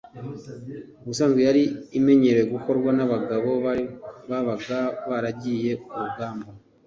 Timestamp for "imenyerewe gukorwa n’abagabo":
1.97-3.49